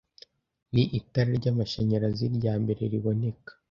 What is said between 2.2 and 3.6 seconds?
ryambere riboneka